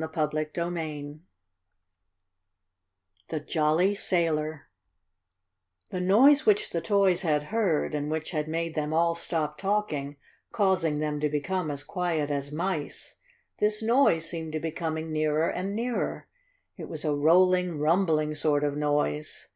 CHAPTER 0.00 0.48
II 0.56 1.18
THE 3.30 3.40
JOLLY 3.40 3.96
SAILOR 3.96 4.68
The 5.88 6.00
noise 6.00 6.46
which 6.46 6.70
the 6.70 6.80
toys 6.80 7.22
had 7.22 7.42
heard, 7.42 7.96
and 7.96 8.08
which 8.08 8.30
had 8.30 8.46
made 8.46 8.76
them 8.76 8.92
all 8.92 9.16
stop 9.16 9.58
talking, 9.58 10.16
causing 10.52 11.00
them 11.00 11.18
to 11.18 11.28
become 11.28 11.68
as 11.72 11.82
quiet 11.82 12.30
as 12.30 12.52
mice 12.52 13.16
this 13.58 13.82
noise 13.82 14.28
seemed 14.30 14.52
to 14.52 14.60
be 14.60 14.70
coming 14.70 15.10
nearer 15.10 15.50
and 15.50 15.74
nearer. 15.74 16.28
It 16.76 16.88
was 16.88 17.04
a 17.04 17.12
rolling, 17.12 17.80
rumbling 17.80 18.36
sort 18.36 18.62
of 18.62 18.76
noise. 18.76 19.48